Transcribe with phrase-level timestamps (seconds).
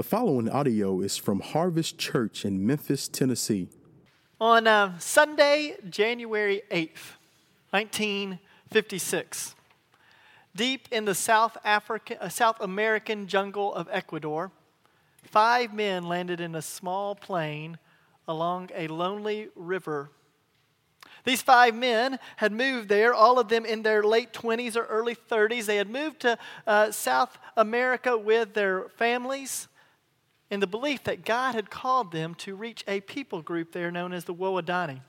[0.00, 3.68] The following audio is from Harvest Church in Memphis, Tennessee.
[4.40, 7.18] On uh, Sunday, January 8th,
[7.68, 9.54] 1956,
[10.56, 14.50] deep in the South, Africa, uh, South American jungle of Ecuador,
[15.22, 17.76] five men landed in a small plane
[18.26, 20.08] along a lonely river.
[21.24, 25.14] These five men had moved there, all of them in their late 20s or early
[25.14, 25.66] 30s.
[25.66, 29.68] They had moved to uh, South America with their families
[30.50, 34.12] in the belief that God had called them to reach a people group there known
[34.12, 35.00] as the Waodani.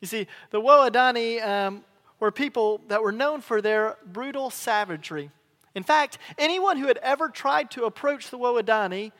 [0.00, 1.84] You see, the Waodani um,
[2.18, 5.30] were people that were known for their brutal savagery.
[5.74, 9.12] In fact, anyone who had ever tried to approach the Waodani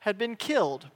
[0.00, 0.88] had been killed.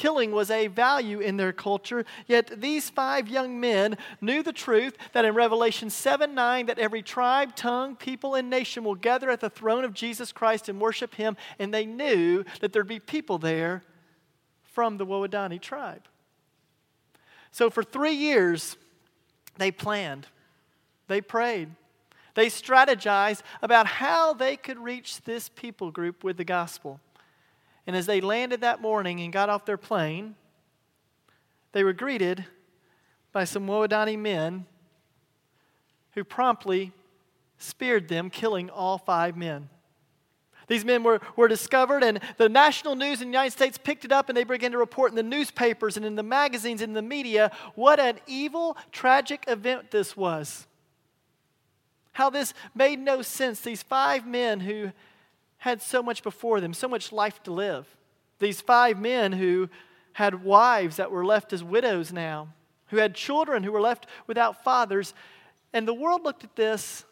[0.00, 4.96] Killing was a value in their culture, yet these five young men knew the truth
[5.12, 9.40] that in Revelation 7 9, that every tribe, tongue, people, and nation will gather at
[9.40, 13.36] the throne of Jesus Christ and worship him, and they knew that there'd be people
[13.36, 13.82] there
[14.62, 16.08] from the Waodani tribe.
[17.52, 18.78] So for three years,
[19.58, 20.28] they planned,
[21.08, 21.72] they prayed,
[22.32, 27.00] they strategized about how they could reach this people group with the gospel.
[27.86, 30.36] And as they landed that morning and got off their plane,
[31.72, 32.44] they were greeted
[33.32, 34.66] by some Waodani men
[36.12, 36.92] who promptly
[37.58, 39.68] speared them, killing all five men.
[40.66, 44.12] These men were, were discovered, and the national news in the United States picked it
[44.12, 47.02] up, and they began to report in the newspapers and in the magazines and the
[47.02, 50.68] media what an evil, tragic event this was.
[52.12, 53.60] How this made no sense.
[53.60, 54.92] These five men who
[55.60, 57.86] had so much before them, so much life to live.
[58.38, 59.68] These five men who
[60.14, 62.48] had wives that were left as widows now,
[62.86, 65.14] who had children who were left without fathers.
[65.72, 67.04] And the world looked at this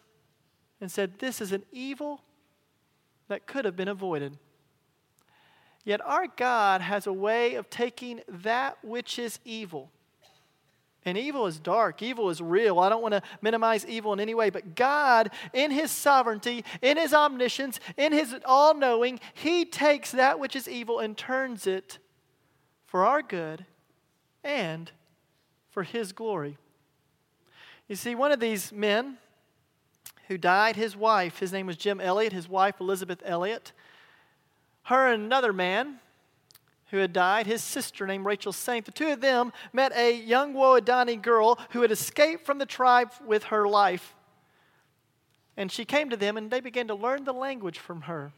[0.81, 2.23] and said, This is an evil
[3.29, 4.39] that could have been avoided.
[5.85, 9.91] Yet our God has a way of taking that which is evil
[11.05, 12.79] and evil is dark, evil is real.
[12.79, 16.97] I don't want to minimize evil in any way, but God, in His sovereignty, in
[16.97, 21.99] His omniscience, in His all knowing, He takes that which is evil and turns it
[22.87, 23.65] for our good
[24.43, 24.91] and
[25.71, 26.59] for His glory.
[27.89, 29.17] You see, one of these men
[30.29, 33.73] who died, his wife, his name was Jim Elliot, his wife, Elisabeth Elliot,
[34.85, 36.01] her and another man,
[36.91, 38.85] who had died, his sister named Rachel Saint.
[38.85, 43.11] The two of them met a young Waodani girl who had escaped from the tribe
[43.25, 44.15] with her life.
[45.57, 48.33] And she came to them and they began to learn the language from her.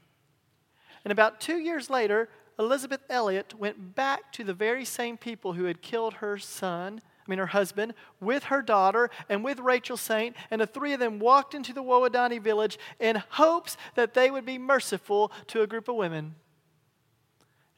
[1.05, 2.29] And about two years later,
[2.59, 7.31] Elisabeth Elliot went back to the very same people who had killed her son, I
[7.31, 11.19] mean her husband, with her daughter and with Rachel Saint, and the three of them
[11.19, 15.89] walked into the Waodani village in hopes that they would be merciful to a group
[15.89, 16.35] of women.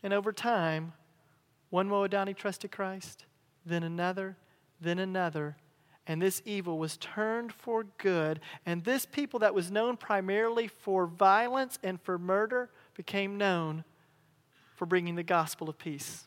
[0.03, 0.93] And over time,
[1.71, 3.25] one Waodani trusted Christ,
[3.65, 4.37] then another,
[4.81, 5.57] then another.
[6.07, 8.41] And this evil was turned for good.
[8.67, 13.85] And this people that was known primarily for violence and for murder became known
[14.75, 16.27] for bringing the gospel of peace.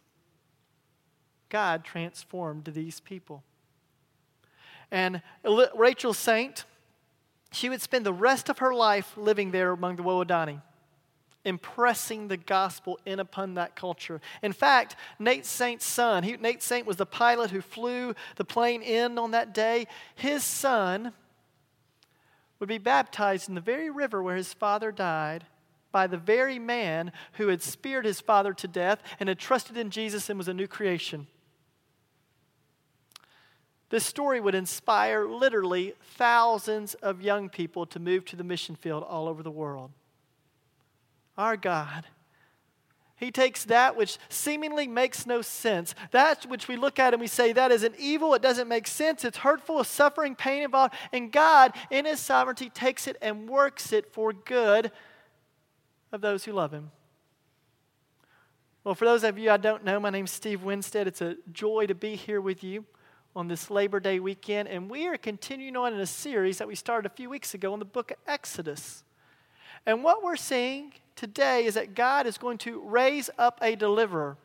[1.50, 3.44] God transformed these people.
[4.90, 5.22] And
[5.76, 6.64] Rachel Saint,
[7.52, 10.62] she would spend the rest of her life living there among the Waodani
[11.46, 14.20] impressing the gospel in upon that culture.
[14.42, 18.82] In fact, Nate Saint's son, he, Nate Saint was the pilot who flew the plane
[18.82, 19.88] in on that day.
[20.16, 21.14] His son
[22.60, 25.46] would be baptized in the very river where his father died
[25.92, 29.92] by the very man who had speared his father to death and had trusted in
[29.92, 31.28] Jesus and was a new creation.
[33.90, 39.04] This story would inspire literally thousands of young people to move to the mission field
[39.04, 39.92] all over the world
[41.38, 42.06] our God.
[43.18, 47.28] He takes that which seemingly makes no sense, that which we look at and we
[47.28, 50.94] say that is an evil, it doesn't make sense, it's hurtful, it's suffering, pain involved,
[51.14, 54.92] and God, in His sovereignty, takes it and works it for good
[56.12, 56.92] of those who love Him.
[58.84, 61.08] Well, for those of you I don't know, my name's Steve Winstead.
[61.08, 62.84] It's a joy to be here with you
[63.34, 66.76] on this Labor Day weekend, and we are continuing on in a series that we
[66.76, 69.06] started a few weeks ago in the book of Exodus.
[69.86, 74.38] And what we're seeing today is that God is going to raise up a deliverer.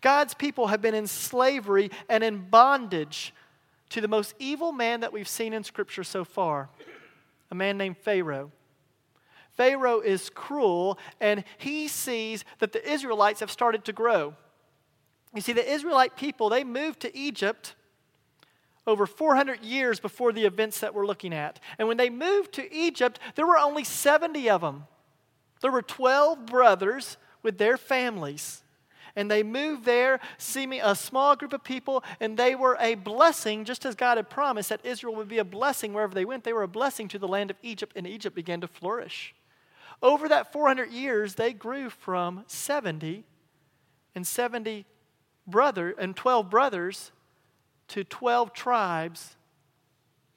[0.00, 3.34] God's people have been in slavery and in bondage
[3.90, 6.70] to the most evil man that we've seen in Scripture so far
[7.50, 8.50] a man named Pharaoh.
[9.50, 14.34] Pharaoh is cruel, and he sees that the Israelites have started to grow.
[15.34, 17.74] You see, the Israelite people, they moved to Egypt
[18.86, 21.60] over 400 years before the events that we're looking at.
[21.78, 24.84] And when they moved to Egypt, there were only 70 of them.
[25.62, 28.62] There were 12 brothers with their families.
[29.14, 33.64] And they moved there, seeming a small group of people, and they were a blessing,
[33.64, 36.44] just as God had promised that Israel would be a blessing wherever they went.
[36.44, 39.34] They were a blessing to the land of Egypt, and Egypt began to flourish.
[40.02, 43.24] Over that 400 years, they grew from 70
[44.14, 44.86] and 70
[45.46, 47.12] brother and 12 brothers
[47.88, 49.36] to 12 tribes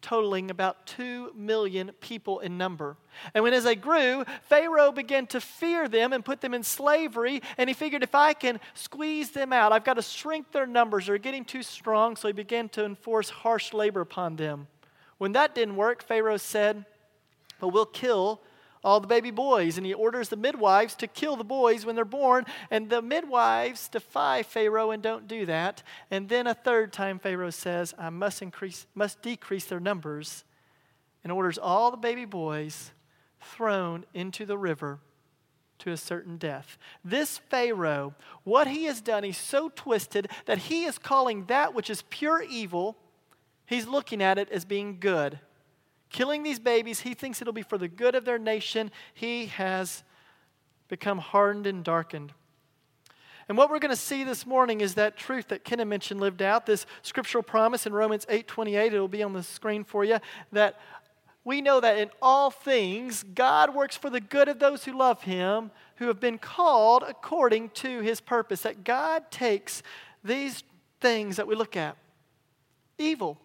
[0.06, 2.96] totaling about 2 million people in number.
[3.34, 7.42] And when as they grew, Pharaoh began to fear them and put them in slavery.
[7.57, 11.07] And he figured if I can squeeze them out, I've got to shrink their numbers.
[11.07, 12.18] They're getting too strong.
[12.18, 14.68] So he began to enforce harsh labor upon them.
[15.18, 16.86] When that didn't work, Pharaoh said,
[17.60, 18.42] But we'll kill
[18.86, 19.78] all the baby boys.
[19.78, 22.46] And he orders the midwives to kill the boys when they're born.
[22.70, 25.84] And the midwives defy Pharaoh and don't do that.
[26.12, 30.46] And then a third time, Pharaoh says, I must, increase, must decrease their numbers
[31.24, 32.92] and orders all the baby boys
[33.42, 35.00] thrown into the river
[35.80, 36.78] to a certain death.
[37.04, 41.90] This Pharaoh, what he has done, he's so twisted that he is calling that which
[41.90, 42.96] is pure evil,
[43.66, 45.40] he's looking at it as being good
[46.10, 47.02] killing these babies.
[47.02, 48.92] He thinks it'll be for the good of their nation.
[49.13, 50.04] He has
[50.88, 52.34] become hardened and darkened.
[53.48, 56.42] And what we're going to see this morning is that truth that Kenna mentioned lived
[56.42, 58.88] out, this scriptural promise in Romans 8:28.
[58.88, 60.19] It'll be on the screen for you
[60.52, 60.80] that
[61.44, 65.22] we know that in all things God works for the good of those who love
[65.24, 68.63] him, who have been called according to his purpose.
[68.63, 69.84] That God takes
[70.24, 70.63] these
[71.00, 71.98] things that we look at.
[72.98, 73.38] Evil.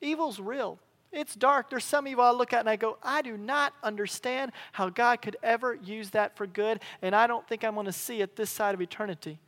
[0.00, 0.78] Evil's real.
[1.16, 1.70] It's dark.
[1.70, 5.22] There's some evil I look at and I go, I do not understand how God
[5.22, 8.36] could ever use that for good, and I don't think I'm going to see it
[8.36, 9.38] this side of eternity.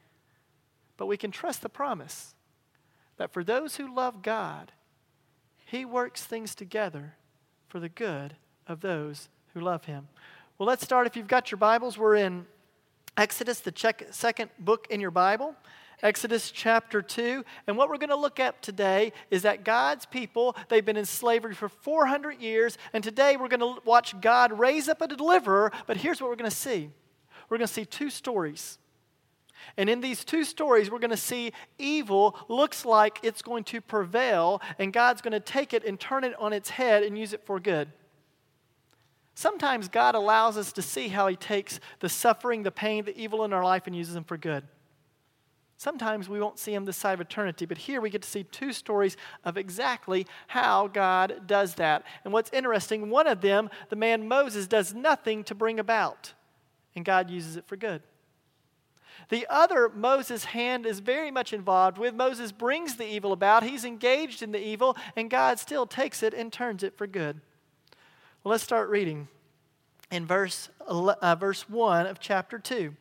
[0.96, 2.34] But we can trust the promise
[3.18, 4.72] that for those who love God,
[5.66, 7.16] He works things together
[7.68, 8.36] for the good
[8.66, 10.08] of those who love Him.
[10.56, 11.06] Well, let's start.
[11.06, 12.46] If you've got your Bibles, we're in
[13.18, 15.54] Exodus, the second book in your Bible.
[16.02, 17.44] Exodus chapter 2.
[17.66, 21.04] And what we're going to look at today is that God's people, they've been in
[21.04, 22.78] slavery for 400 years.
[22.92, 25.72] And today we're going to watch God raise up a deliverer.
[25.86, 26.90] But here's what we're going to see
[27.48, 28.78] we're going to see two stories.
[29.76, 33.80] And in these two stories, we're going to see evil looks like it's going to
[33.80, 37.32] prevail, and God's going to take it and turn it on its head and use
[37.32, 37.88] it for good.
[39.34, 43.44] Sometimes God allows us to see how He takes the suffering, the pain, the evil
[43.44, 44.64] in our life and uses them for good.
[45.78, 48.42] Sometimes we won't see him this side of eternity, but here we get to see
[48.42, 52.04] two stories of exactly how God does that.
[52.24, 56.34] And what's interesting, one of them, the man Moses, does nothing to bring about,
[56.96, 58.02] and God uses it for good.
[59.28, 62.12] The other, Moses' hand is very much involved with.
[62.12, 63.62] Moses brings the evil about.
[63.62, 67.40] He's engaged in the evil, and God still takes it and turns it for good.
[68.42, 69.28] Well, let's start reading
[70.10, 72.96] in verse, uh, verse 1 of chapter 2.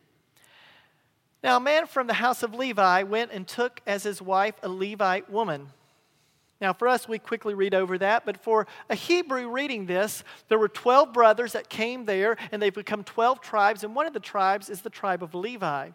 [1.42, 4.68] Now, a man from the house of Levi went and took as his wife a
[4.68, 5.68] Levite woman.
[6.60, 10.58] Now, for us, we quickly read over that, but for a Hebrew reading this, there
[10.58, 14.20] were 12 brothers that came there, and they've become 12 tribes, and one of the
[14.20, 15.90] tribes is the tribe of Levi.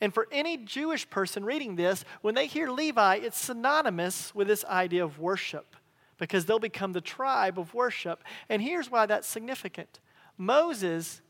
[0.00, 4.64] And for any Jewish person reading this, when they hear Levi, it's synonymous with this
[4.64, 5.76] idea of worship,
[6.18, 8.24] because they'll become the tribe of worship.
[8.48, 10.00] And here's why that's significant
[10.36, 11.20] Moses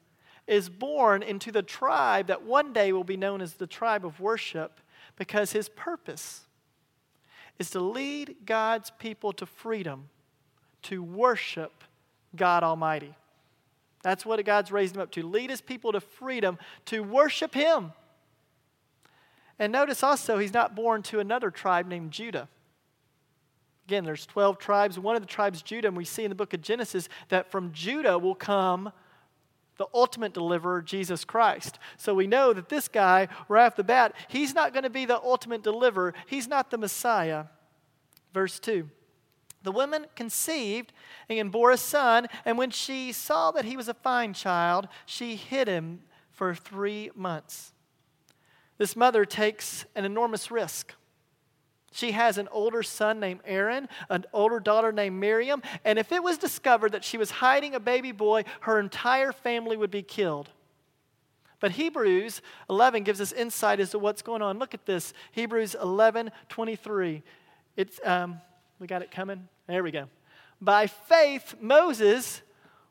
[0.50, 4.19] is born into the tribe that one day will be known as the tribe of
[4.19, 4.80] worship
[5.16, 6.40] because his purpose
[7.61, 10.09] is to lead God's people to freedom,
[10.83, 11.85] to worship
[12.35, 13.14] God Almighty.
[14.02, 17.92] That's what God's raised him up to lead his people to freedom, to worship him.
[19.57, 22.49] And notice also, he's not born to another tribe named Judah.
[23.87, 24.99] Again, there's 12 tribes.
[24.99, 27.73] One of the tribes, Judah, and we see in the book of Genesis that from
[27.73, 28.92] Judah will come
[29.80, 31.78] the ultimate deliverer, Jesus Christ.
[31.96, 35.06] So we know that this guy, right off the bat, he's not going to be
[35.06, 36.12] the ultimate deliverer.
[36.26, 37.46] He's not the Messiah.
[38.34, 38.90] Verse 2.
[39.62, 40.92] The woman conceived
[41.30, 45.34] and bore a son, and when she saw that he was a fine child, she
[45.34, 47.72] hid him for three months.
[48.76, 50.92] This mother takes an enormous risk.
[51.92, 56.23] She has an older son named Aaron, an older daughter named Miriam, and if it
[56.23, 60.50] was discovered that she was hiding a baby boy, her entire family would be killed.
[61.59, 64.59] But Hebrews 11 gives us insight as to what's going on.
[64.59, 67.23] Look at this Hebrews 11 23.
[67.76, 68.40] It's, um,
[68.78, 69.49] we got it coming?
[69.66, 70.06] There we go.
[70.61, 72.42] By faith, Moses,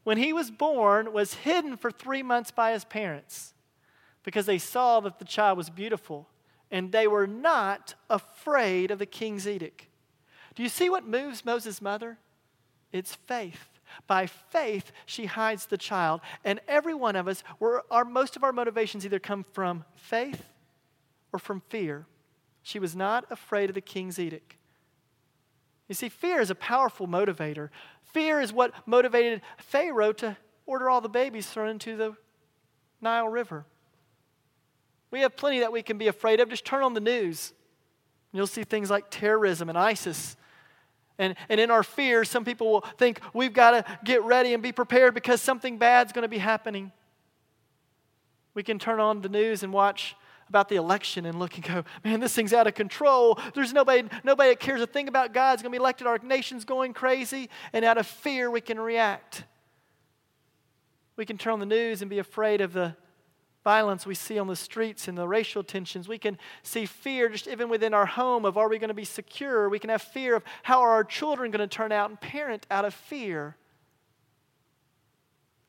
[0.03, 3.53] when he was born, was hidden for three months by his parents
[4.23, 6.27] because they saw that the child was beautiful
[6.71, 9.87] and they were not afraid of the king's edict.
[10.55, 12.17] Do you see what moves Moses' mother?
[12.91, 13.69] It's faith.
[14.07, 16.21] By faith, she hides the child.
[16.43, 20.43] And every one of us, our, most of our motivations either come from faith
[21.33, 22.05] or from fear.
[22.61, 24.55] She was not afraid of the king's edict.
[25.87, 27.69] You see, fear is a powerful motivator.
[28.03, 32.15] Fear is what motivated Pharaoh to order all the babies thrown into the
[33.01, 33.65] Nile River.
[35.11, 36.49] We have plenty that we can be afraid of.
[36.49, 37.53] Just turn on the news.
[38.31, 40.35] and You'll see things like terrorism and ISIS.
[41.17, 44.63] And, and in our fear, some people will think we've got to get ready and
[44.63, 46.91] be prepared because something bad's going to be happening.
[48.53, 50.15] We can turn on the news and watch
[50.47, 53.39] about the election and look and go, man, this thing's out of control.
[53.53, 56.07] There's nobody, nobody that cares a thing about God's going to be elected.
[56.07, 57.49] Our nation's going crazy.
[57.73, 59.43] And out of fear, we can react.
[61.17, 62.95] We can turn on the news and be afraid of the
[63.63, 66.07] violence we see on the streets and the racial tensions.
[66.07, 69.05] We can see fear just even within our home of are we going to be
[69.05, 69.69] secure?
[69.69, 72.65] We can have fear of how are our children going to turn out and parent
[72.71, 73.55] out of fear.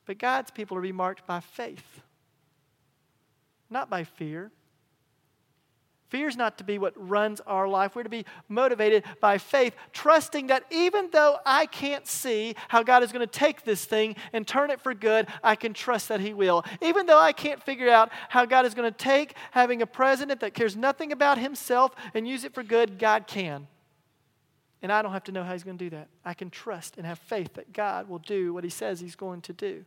[0.05, 2.01] But God's people are to be marked by faith,
[3.69, 4.51] not by fear.
[6.11, 7.95] Fear is not to be what runs our life.
[7.95, 13.01] We're to be motivated by faith, trusting that even though I can't see how God
[13.01, 16.19] is going to take this thing and turn it for good, I can trust that
[16.19, 16.65] He will.
[16.81, 20.41] Even though I can't figure out how God is going to take having a president
[20.41, 23.67] that cares nothing about himself and use it for good, God can.
[24.81, 26.09] And I don't have to know how He's going to do that.
[26.25, 29.39] I can trust and have faith that God will do what He says He's going
[29.43, 29.85] to do.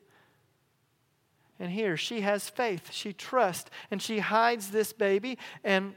[1.61, 2.91] And here, she has faith.
[2.93, 5.39] She trusts and she hides this baby.
[5.63, 5.95] And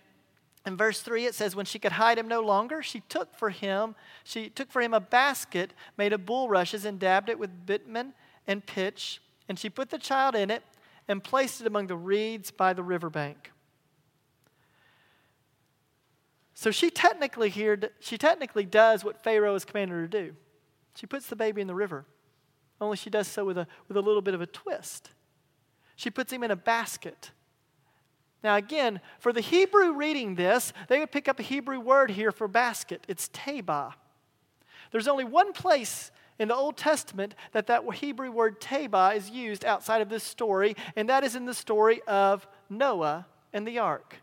[0.67, 3.49] in verse 3, it says, When she could hide him no longer, she took for
[3.49, 8.13] him, she took for him a basket made of bulrushes and dabbed it with bitumen
[8.45, 10.63] and pitch, and she put the child in it
[11.07, 13.51] and placed it among the reeds by the riverbank.
[16.53, 20.35] So she technically here, she technically does what Pharaoh has commanded her to do.
[20.95, 22.05] She puts the baby in the river,
[22.81, 25.11] only she does so with a, with a little bit of a twist.
[25.95, 27.31] She puts him in a basket
[28.47, 32.31] now, again, for the Hebrew reading this, they would pick up a Hebrew word here
[32.31, 33.03] for basket.
[33.09, 33.95] It's teba.
[34.93, 39.65] There's only one place in the Old Testament that that Hebrew word teba is used
[39.65, 44.15] outside of this story, and that is in the story of Noah and the ark.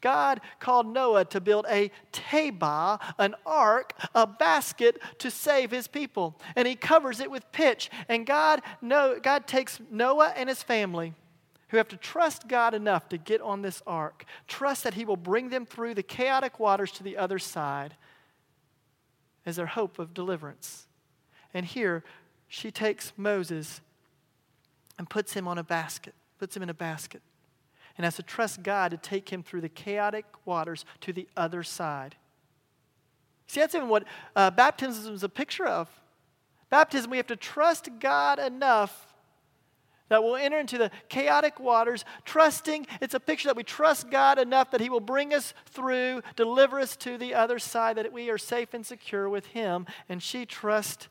[0.00, 6.40] God called Noah to build a teba, an ark, a basket to save his people.
[6.56, 7.90] And he covers it with pitch.
[8.08, 11.12] And God, no, God takes Noah and his family
[11.70, 15.16] who have to trust God enough to get on this ark, trust that He will
[15.16, 17.94] bring them through the chaotic waters to the other side
[19.46, 20.86] as their hope of deliverance.
[21.54, 22.04] And here,
[22.48, 23.80] she takes Moses
[24.98, 27.22] and puts him on a basket, puts him in a basket,
[27.96, 31.62] and has to trust God to take him through the chaotic waters to the other
[31.62, 32.16] side.
[33.46, 34.04] See, that's even what
[34.36, 35.88] uh, baptism is a picture of.
[36.68, 39.09] Baptism, we have to trust God enough
[40.10, 42.86] that we'll enter into the chaotic waters, trusting.
[43.00, 46.78] It's a picture that we trust God enough that He will bring us through, deliver
[46.78, 49.86] us to the other side, that we are safe and secure with Him.
[50.08, 51.08] And she trusts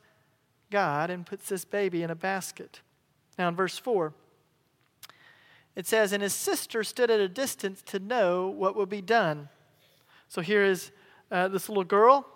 [0.70, 2.82] God and puts this baby in a basket.
[3.38, 4.12] Now, in verse 4,
[5.74, 9.48] it says, And his sister stood at a distance to know what would be done.
[10.28, 10.90] So here is
[11.30, 12.26] uh, this little girl,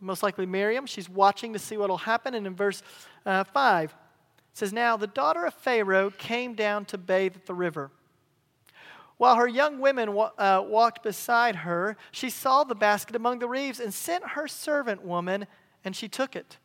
[0.00, 0.84] most likely Miriam.
[0.84, 2.34] She's watching to see what will happen.
[2.34, 2.82] And in verse
[3.24, 3.94] uh, 5,
[4.52, 7.90] it says, Now the daughter of Pharaoh came down to bathe at the river.
[9.16, 13.78] While her young women uh, walked beside her, she saw the basket among the reeds
[13.78, 15.46] and sent her servant woman,
[15.84, 16.56] and she took it.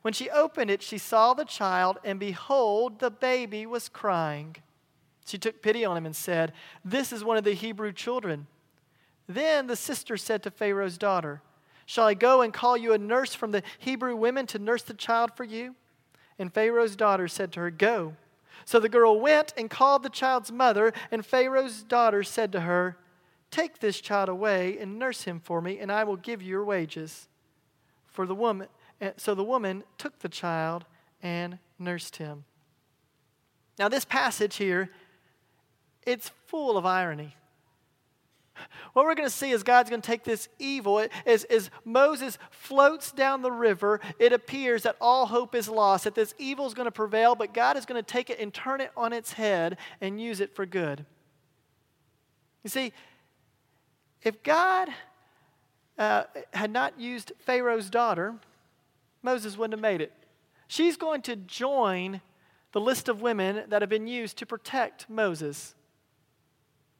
[0.00, 4.56] When she opened it, she saw the child, and behold, the baby was crying.
[5.26, 6.52] She took pity on him and said,
[6.84, 8.46] This is one of the Hebrew children.
[9.26, 11.42] Then the sister said to Pharaoh's daughter,
[11.86, 14.94] Shall I go and call you a nurse from the Hebrew women to nurse the
[14.94, 15.74] child for you?
[16.38, 18.16] And Pharaoh's daughter said to her, Go.
[18.64, 22.96] So the girl went and called the child's mother, and Pharaoh's daughter said to her,
[23.50, 26.64] Take this child away and nurse him for me, and I will give you your
[26.64, 27.28] wages.
[28.06, 28.68] For the woman,
[29.00, 30.84] eh, so the woman took the child
[31.22, 32.44] and nursed him.
[33.78, 34.90] Now, this passage here,
[36.06, 37.36] it's full of irony.
[38.92, 41.06] What we're going to see is God's going to take this evil.
[41.26, 46.14] As, as Moses floats down the river, it appears that all hope is lost, that
[46.14, 48.80] this evil is going to prevail, but God is going to take it and turn
[48.80, 51.04] it on its head and use it for good.
[52.62, 52.92] You see,
[54.22, 54.88] if God
[55.98, 58.34] uh, had not used Pharaoh's daughter,
[59.22, 60.12] Moses wouldn't have made it.
[60.66, 62.20] She's going to join
[62.72, 65.74] the list of women that have been used to protect Moses.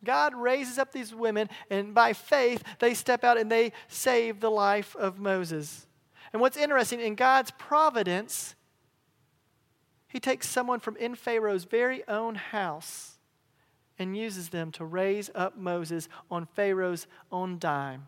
[0.04, 4.50] God raises up these women, and by faith, they step out and they save the
[4.50, 5.86] life of Moses.
[6.32, 8.54] And what's interesting, in God's providence,
[10.08, 13.18] he takes someone from in Pharaoh's very own house
[13.98, 18.06] and uses them to raise up Moses on Pharaoh's own dime.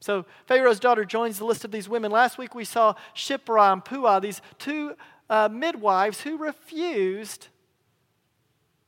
[0.00, 2.10] So Pharaoh's daughter joins the list of these women.
[2.10, 4.94] Last week we saw Shiphrah and Puah, these two
[5.28, 7.48] uh, midwives who refused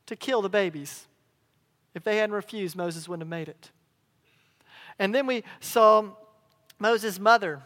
[0.05, 1.07] to kill the babies.
[1.93, 3.71] If they hadn't refused, Moses wouldn't have made it.
[4.97, 6.09] And then we saw
[6.77, 7.63] Moses' mother.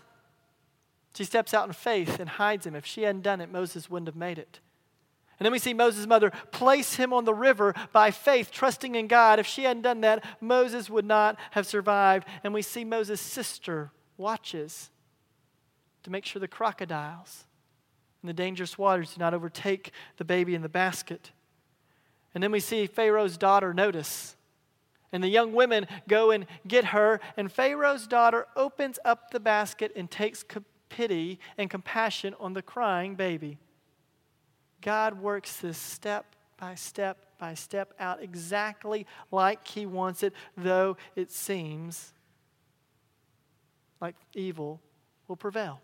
[1.16, 2.76] She steps out in faith and hides him.
[2.76, 4.60] If she hadn't done it, Moses wouldn't have made it.
[5.40, 9.08] And then we see Moses' mother place him on the river by faith, trusting in
[9.08, 9.40] God.
[9.40, 12.28] If she hadn't done that, Moses would not have survived.
[12.44, 14.92] And we see Moses' sister watches
[16.04, 17.46] to make sure the crocodiles
[18.22, 21.32] and the dangerous waters do not overtake the baby in the basket.
[22.34, 24.36] And then we see Pharaoh's daughter notice.
[25.12, 29.92] And the young women go and get her, and Pharaoh's daughter opens up the basket
[29.96, 30.44] and takes
[30.90, 33.60] pity and compassion on the crying baby.
[34.82, 40.98] God works this step by step by step out exactly like He wants it, though
[41.16, 42.14] it seems
[44.00, 44.82] like evil
[45.28, 45.82] will prevail.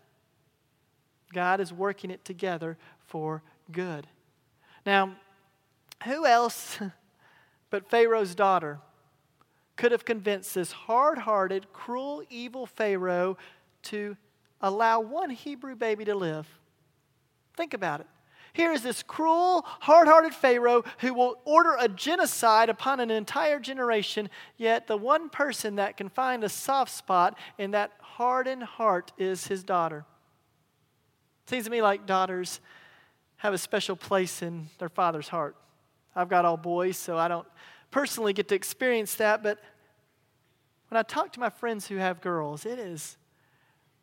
[1.32, 2.76] God is working it together
[3.06, 4.06] for good.
[4.84, 5.16] Now,
[6.04, 6.78] who else
[7.70, 8.78] but Pharaoh's daughter
[9.76, 13.38] could have convinced this hard hearted, cruel, evil Pharaoh
[13.84, 14.16] to
[14.60, 16.46] allow one Hebrew baby to live?
[17.56, 18.06] Think about it.
[18.52, 23.60] Here is this cruel, hard hearted Pharaoh who will order a genocide upon an entire
[23.60, 29.12] generation, yet the one person that can find a soft spot in that hardened heart
[29.16, 30.04] is his daughter.
[31.46, 32.60] Seems to me like daughters
[33.36, 35.56] have a special place in their father's heart.
[36.14, 37.46] I've got all boys, so I don't
[37.90, 39.58] personally get to experience that, but
[40.88, 43.16] when I talk to my friends who have girls, it is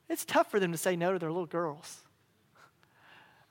[0.10, 2.04] it's tough for them to say no to their little girls.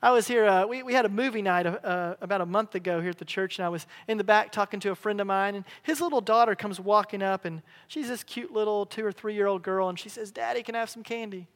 [0.01, 2.75] I was here, uh, we, we had a movie night uh, uh, about a month
[2.75, 5.19] ago here at the church, and I was in the back talking to a friend
[5.19, 9.03] of mine, and his little daughter comes walking up, and she's this cute little two
[9.03, 11.47] or three year old girl, and she says, Daddy, can I have some candy?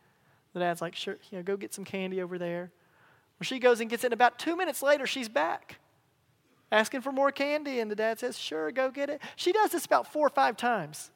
[0.53, 2.71] The dad's like, Sure, you know, go get some candy over there.
[3.39, 5.77] Well, she goes and gets it, and about two minutes later, she's back
[6.71, 9.21] asking for more candy, and the dad says, Sure, go get it.
[9.35, 11.11] She does this about four or five times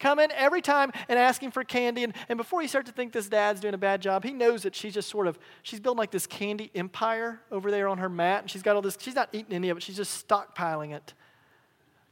[0.00, 2.02] coming every time and asking for candy.
[2.02, 4.62] And, and before you start to think this dad's doing a bad job, he knows
[4.64, 8.08] that she's just sort of, she's building like this candy empire over there on her
[8.08, 8.42] mat.
[8.42, 11.14] And she's got all this, she's not eating any of it, she's just stockpiling it.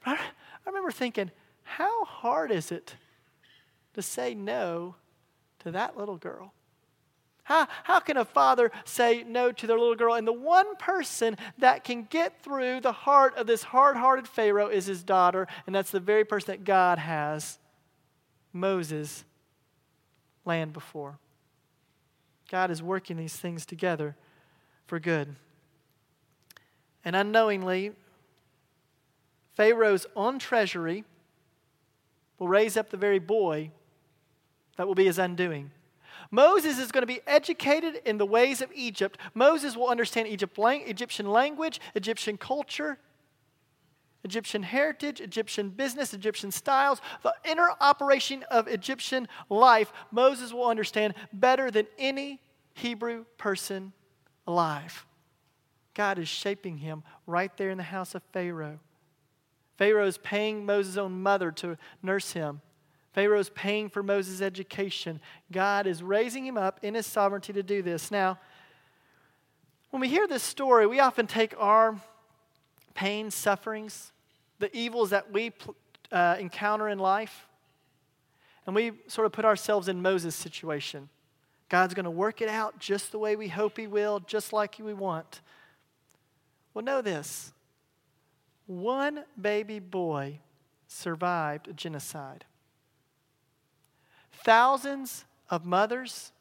[0.07, 0.19] I, I
[0.67, 1.33] remember thinking,
[1.65, 2.95] how hard is it
[3.95, 4.95] to say no
[5.61, 6.53] to that little girl?
[7.49, 10.13] How, how can a father say no to their little girl?
[10.13, 14.69] And the one person that can get through the heart of this hard hearted Pharaoh
[14.69, 17.59] is his daughter, and that's the very person that God has
[18.53, 19.25] Moses
[20.45, 21.19] land before.
[22.51, 24.15] God is working these things together
[24.87, 25.35] for good.
[27.03, 27.93] And unknowingly,
[29.55, 31.03] Pharaoh's own treasury
[32.39, 33.71] will raise up the very boy
[34.77, 35.71] that will be his undoing.
[36.31, 39.19] Moses is going to be educated in the ways of Egypt.
[39.35, 42.99] Moses will understand Egyptian language, Egyptian culture,
[44.25, 51.15] Egyptian heritage, Egyptian business, Egyptian styles, the inner operation of Egyptian life, Moses will understand
[51.33, 52.41] better than any
[52.75, 53.93] Hebrew person
[54.47, 55.07] alive.
[55.95, 58.81] God is shaping him right there in the house of Pharaoh.
[59.77, 62.61] Pharaoh is paying Moses' own mother to nurse him.
[63.19, 65.21] Pharaoh is paying for Moses' education.
[65.51, 68.13] God is raising him up in his sovereignty to do this.
[68.13, 68.39] Now,
[69.91, 72.01] when we hear this story, we often take our
[72.95, 74.13] pain, sufferings,
[74.61, 75.51] the evils that we
[76.13, 77.49] uh, encounter in life,
[78.67, 81.09] and we sort of put ourselves in Moses' situation.
[81.69, 84.77] God's going to work it out just the way we hope He will, just like
[84.79, 85.41] we want.
[86.73, 87.53] Well, know this
[88.69, 90.39] one baby boy
[90.87, 92.45] survived a genocide.
[94.45, 96.33] Thousands of mothers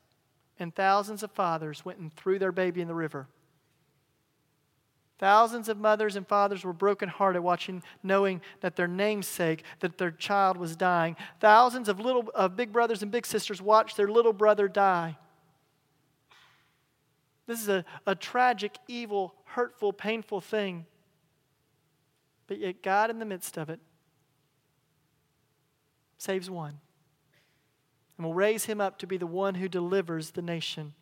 [0.60, 3.28] and thousands of fathers went and threw their baby in the river.
[5.20, 10.58] Thousands of mothers and fathers were brokenhearted watching, knowing that their namesake, that their child
[10.58, 11.16] was dying.
[11.40, 15.18] Thousands of little of big brothers and big sisters watched their little brother die.
[17.48, 20.86] This is a, a tragic, evil, hurtful, painful thing.
[22.46, 23.80] But yet, God, in the midst of it,
[26.20, 26.80] saves one
[28.18, 30.94] and will raise him up to be the one who delivers the nation.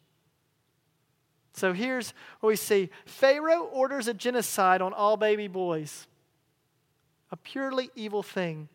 [1.54, 6.08] So here's what we see Pharaoh orders a genocide on all baby boys,
[7.32, 8.68] a purely evil thing.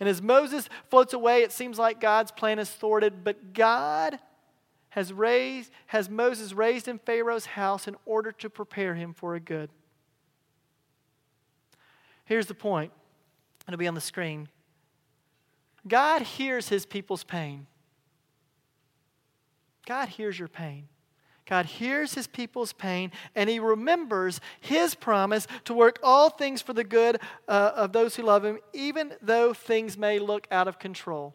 [0.00, 4.18] And as Moses floats away, it seems like God's plan is thwarted, but God
[4.90, 9.40] has, raised, has Moses raised in Pharaoh's house in order to prepare him for a
[9.40, 9.70] good.
[12.24, 12.92] Here's the point.
[13.66, 14.48] It'll be on the screen.
[15.86, 17.66] God hears his people's pain.
[19.86, 20.88] God hears your pain.
[21.46, 26.72] God hears his people's pain and he remembers his promise to work all things for
[26.72, 30.80] the good uh, of those who love him, even though things may look out of
[30.80, 31.34] control.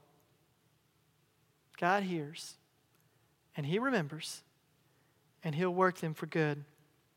[1.79, 2.57] God hears
[3.55, 4.43] and he remembers
[5.43, 6.65] and he'll work them for good.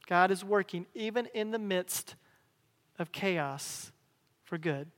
[0.06, 2.14] God is working even in the midst
[2.96, 3.90] of chaos
[4.44, 4.88] for good.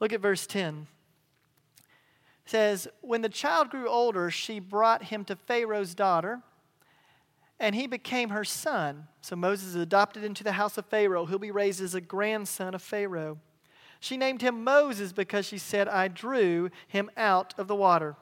[0.00, 0.88] Look at verse 10
[2.44, 6.40] says, When the child grew older, she brought him to Pharaoh's daughter,
[7.60, 9.06] and he became her son.
[9.20, 11.26] So Moses is adopted into the house of Pharaoh.
[11.26, 13.38] He'll be raised as a grandson of Pharaoh.
[14.00, 18.16] She named him Moses because she said, I drew him out of the water.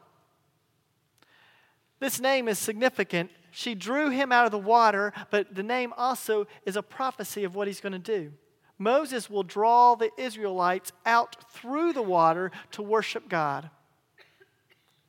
[2.01, 3.31] This name is significant.
[3.51, 7.55] She drew him out of the water, but the name also is a prophecy of
[7.55, 8.33] what he's going to do.
[8.79, 13.71] Moses will draw the Israelites out through the water to worship God.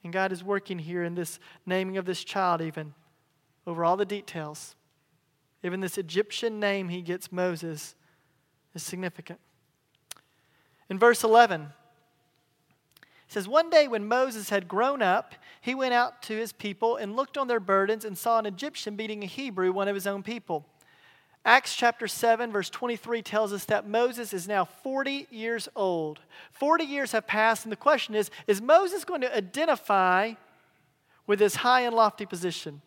[0.03, 2.93] And God is working here in this naming of this child, even
[3.67, 4.75] over all the details.
[5.63, 7.95] Even this Egyptian name he gets, Moses,
[8.73, 9.39] is significant.
[10.89, 11.69] In verse 11, it
[13.27, 17.15] says, One day when Moses had grown up, he went out to his people and
[17.15, 20.23] looked on their burdens and saw an Egyptian beating a Hebrew, one of his own
[20.23, 20.65] people.
[21.43, 26.19] Acts chapter 7, verse 23 tells us that Moses is now 40 years old.
[26.51, 30.34] 40 years have passed, and the question is Is Moses going to identify
[31.25, 32.82] with his high and lofty position?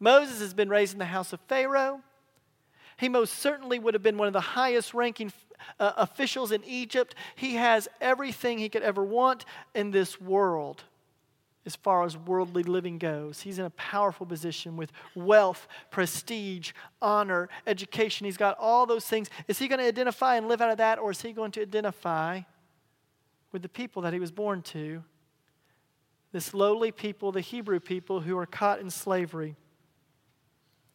[0.00, 2.00] Moses has been raised in the house of Pharaoh.
[2.96, 5.32] He most certainly would have been one of the highest ranking
[5.78, 7.14] uh, officials in Egypt.
[7.36, 9.44] He has everything he could ever want
[9.74, 10.84] in this world
[11.66, 13.40] as far as worldly living goes.
[13.40, 18.26] He's in a powerful position with wealth, prestige, honor, education.
[18.26, 19.30] He's got all those things.
[19.48, 21.62] Is he going to identify and live out of that, or is he going to
[21.62, 22.42] identify
[23.52, 25.02] with the people that he was born to?
[26.32, 29.56] This lowly people, the Hebrew people who are caught in slavery.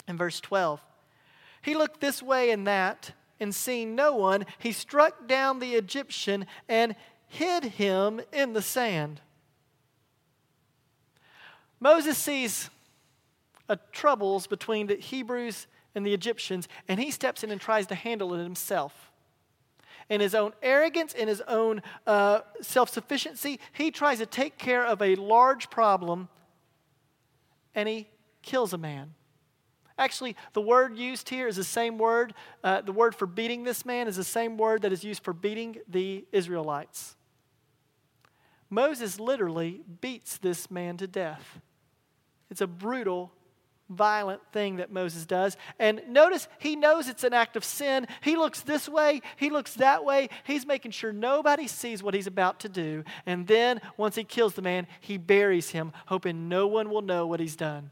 [0.08, 0.84] In verse 12,
[1.62, 6.46] he looked this way and that, and seeing no one, he struck down the Egyptian
[6.68, 6.96] and
[7.28, 9.22] hid him in the sand.
[11.80, 12.70] Moses sees
[13.68, 17.96] a troubles between the Hebrews and the Egyptians, and he steps in and tries to
[17.96, 19.12] handle it himself.
[20.10, 24.84] In his own arrogance, in his own uh, self sufficiency, he tries to take care
[24.84, 26.30] of a large problem
[27.76, 28.08] and he
[28.42, 29.14] kills a man.
[29.98, 32.34] Actually, the word used here is the same word.
[32.64, 35.34] Uh, the word for beating this man is the same word that is used for
[35.34, 37.16] beating the Israelites.
[38.70, 41.60] Moses literally beats this man to death.
[42.50, 43.32] It's a brutal,
[43.90, 45.58] violent thing that Moses does.
[45.80, 48.08] And notice he knows it's an act of sin.
[48.22, 50.30] He looks this way, he looks that way.
[50.44, 53.04] He's making sure nobody sees what he's about to do.
[53.26, 57.26] And then, once he kills the man, he buries him, hoping no one will know
[57.26, 57.92] what he's done.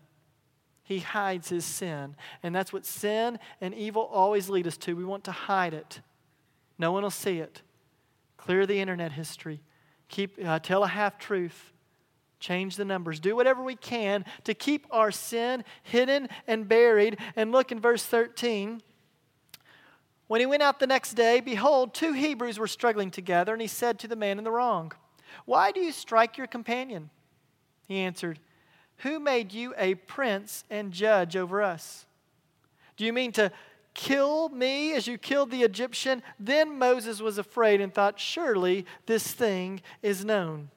[0.83, 2.15] He hides his sin.
[2.41, 4.95] And that's what sin and evil always lead us to.
[4.95, 5.99] We want to hide it.
[6.79, 7.61] No one will see it.
[8.37, 9.61] Clear the internet history.
[10.07, 11.73] Keep, uh, tell a half truth
[12.39, 17.17] change the numbers, do whatever we can to keep our sin hidden and buried.
[17.35, 18.81] And look in verse 13.
[20.27, 23.67] When he went out the next day, behold, two Hebrews were struggling together, and he
[23.67, 24.91] said to the man in the wrong,
[25.45, 27.09] Why do you strike your companion?
[27.87, 28.39] He answered,
[28.97, 32.05] Who made you a prince and judge over us?
[32.97, 33.51] Do you mean to
[33.93, 36.21] kill me as you killed the Egyptian?
[36.39, 40.69] Then Moses was afraid and thought, Surely this thing is known.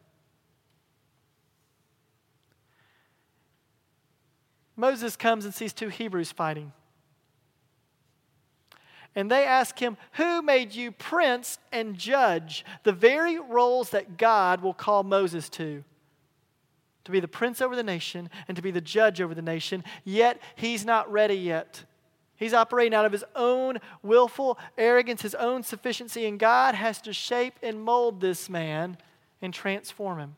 [4.80, 6.72] Moses comes and sees two Hebrews fighting.
[9.14, 12.64] And they ask him, Who made you prince and judge?
[12.84, 15.84] The very roles that God will call Moses to
[17.04, 19.82] to be the prince over the nation and to be the judge over the nation,
[20.04, 21.84] yet he's not ready yet.
[22.36, 27.12] He's operating out of his own willful arrogance, his own sufficiency, and God has to
[27.12, 28.96] shape and mold this man
[29.42, 30.36] and transform him.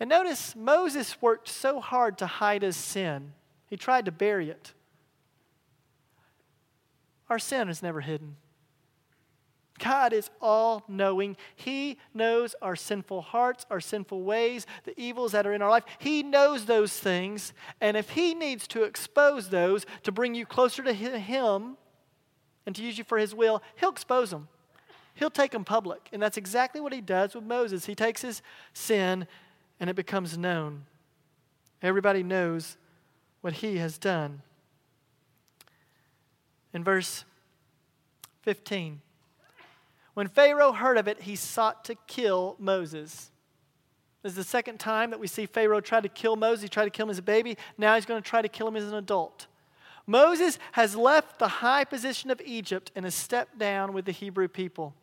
[0.00, 3.34] And notice Moses worked so hard to hide his sin,
[3.68, 4.72] he tried to bury it.
[7.28, 8.36] Our sin is never hidden.
[9.78, 11.36] God is all knowing.
[11.56, 15.84] He knows our sinful hearts, our sinful ways, the evils that are in our life.
[15.98, 17.54] He knows those things.
[17.80, 21.76] And if He needs to expose those to bring you closer to Him
[22.66, 24.48] and to use you for His will, He'll expose them.
[25.14, 26.08] He'll take them public.
[26.12, 27.86] And that's exactly what He does with Moses.
[27.86, 28.42] He takes his
[28.74, 29.26] sin
[29.80, 30.84] and it becomes known.
[31.82, 32.76] Everybody knows
[33.40, 34.42] what he has done.
[36.72, 37.24] In verse
[38.42, 39.00] 15,
[40.14, 43.30] when Pharaoh heard of it, he sought to kill Moses.
[44.22, 46.64] This is the second time that we see Pharaoh try to kill Moses.
[46.64, 47.56] He tried to kill him as a baby.
[47.78, 49.46] Now he's going to try to kill him as an adult.
[50.06, 54.48] Moses has left the high position of Egypt and has stepped down with the Hebrew
[54.48, 54.94] people.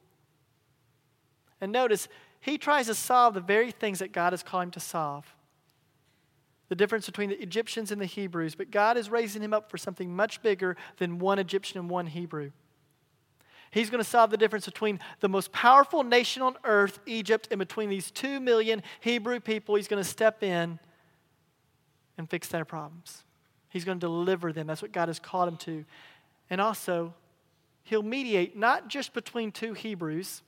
[1.60, 2.08] And notice,
[2.40, 5.26] he tries to solve the very things that God has called him to solve
[6.70, 9.78] the difference between the Egyptians and the Hebrews, but God is raising him up for
[9.78, 12.52] something much bigger than one Egyptian and one Hebrew.
[13.72, 17.60] He's going to solve the difference between the most powerful nation on earth, Egypt, and
[17.60, 19.76] between these two million Hebrew people.
[19.76, 20.80] He's going to step in
[22.18, 23.24] and fix their problems.
[23.70, 24.68] He's going to deliver them.
[24.68, 25.86] That's what God has called him to.
[26.50, 27.14] And also,
[27.84, 30.42] he'll mediate not just between two Hebrews,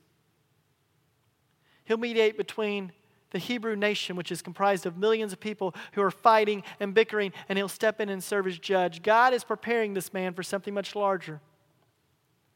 [1.89, 2.93] he'll mediate between
[3.31, 7.33] the Hebrew nation, which is comprised of millions of people who are fighting and bickering,
[7.49, 9.01] and he'll step in and serve as judge.
[9.01, 11.41] God is preparing this man for something much larger.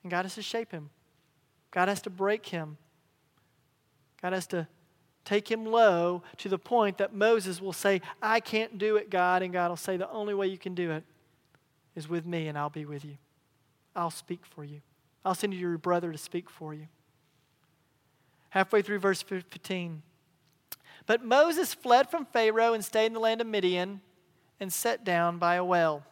[0.03, 0.89] And God has to shape him,
[1.71, 2.77] God has to break him,
[4.21, 4.67] God has to
[5.25, 9.41] take him low to the point that Moses will say, I can't do it, God.
[9.41, 11.03] And God will say, The only way you can do it
[11.95, 13.17] is with me, and I'll be with you.
[13.95, 14.81] I'll speak for you.
[15.25, 16.87] I'll send you your brother to speak for you.
[18.53, 20.03] Halfway through verse 15.
[21.07, 24.01] But Moses fled from Pharaoh and stayed in the land of Midian
[24.59, 26.03] and sat down by a well.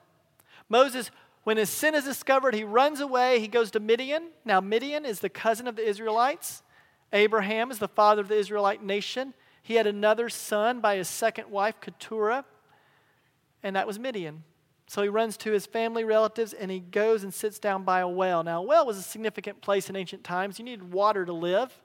[0.67, 1.11] Moses,
[1.43, 3.39] when his sin is discovered, he runs away.
[3.39, 4.29] He goes to Midian.
[4.43, 6.63] Now, Midian is the cousin of the Israelites.
[7.13, 9.35] Abraham is the father of the Israelite nation.
[9.61, 12.43] He had another son by his second wife, Keturah,
[13.61, 14.43] and that was Midian.
[14.87, 18.07] So he runs to his family relatives and he goes and sits down by a
[18.07, 18.43] well.
[18.43, 20.57] Now, a well was a significant place in ancient times.
[20.57, 21.79] You needed water to live.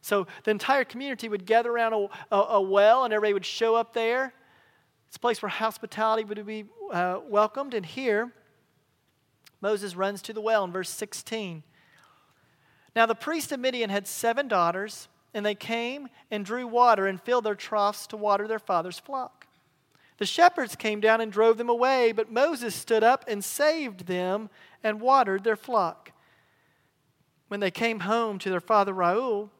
[0.00, 3.74] So the entire community would gather around a, a, a well and everybody would show
[3.74, 4.32] up there.
[5.08, 7.74] It's a place where hospitality would be uh, welcomed.
[7.74, 8.32] And here,
[9.60, 11.62] Moses runs to the well in verse 16.
[12.94, 17.20] Now the priest of Midian had seven daughters, and they came and drew water and
[17.20, 19.46] filled their troughs to water their father's flock.
[20.18, 24.50] The shepherds came down and drove them away, but Moses stood up and saved them
[24.82, 26.12] and watered their flock.
[27.46, 29.50] When they came home to their father Reuel,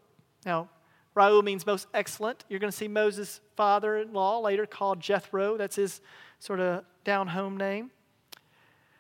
[0.49, 0.71] now,
[1.15, 2.47] Reuel means most excellent.
[2.49, 5.59] You're going to see Moses' father in law later called Jethro.
[5.59, 6.01] That's his
[6.39, 7.91] sort of down home name.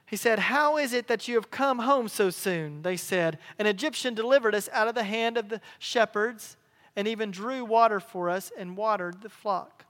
[0.05, 2.83] He said, How is it that you have come home so soon?
[2.83, 6.59] They said, An Egyptian delivered us out of the hand of the shepherds
[6.95, 9.87] and even drew water for us and watered the flock.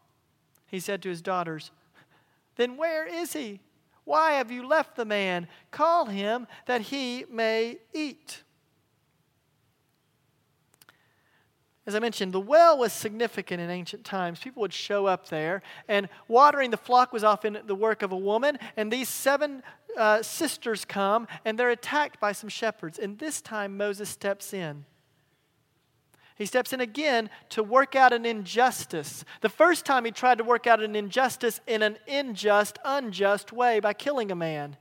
[0.67, 1.73] He said to his daughters,
[2.55, 3.59] Then where is he?
[4.05, 5.49] Why have you left the man?
[5.73, 8.45] Call him that he may eat.
[11.89, 14.41] As I mentioned, the well was significant in ancient times.
[14.41, 18.17] People would show up there, and watering the flock was often the work of a
[18.17, 18.59] woman.
[18.77, 19.63] And these seven
[19.97, 22.99] uh, sisters come, and they're attacked by some shepherds.
[22.99, 24.85] And this time, Moses steps in.
[26.37, 29.25] He steps in again to work out an injustice.
[29.41, 33.81] The first time he tried to work out an injustice in an unjust, unjust way
[33.81, 34.77] by killing a man.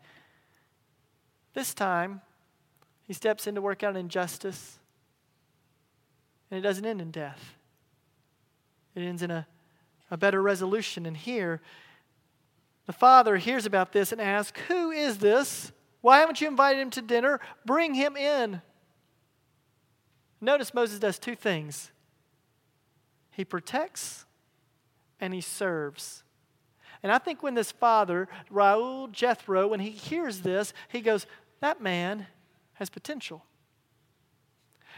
[1.54, 2.20] This time,
[3.08, 4.80] he steps in to work out an injustice
[6.50, 7.56] and it doesn't end in death,
[8.96, 9.48] it ends in a,
[10.10, 11.06] a better resolution.
[11.06, 11.62] And here,
[12.86, 15.72] the father hears about this and asks, Who is this?
[16.02, 17.40] Why haven't you invited him to dinner?
[17.66, 18.62] Bring him in.
[20.40, 21.92] Notice Moses does two things
[23.32, 24.26] he protects
[25.20, 26.24] and he serves.
[27.04, 31.28] And I think when this father, Reuel Jethro, when he hears this, he goes,
[31.60, 32.28] That man
[32.74, 33.44] has potential.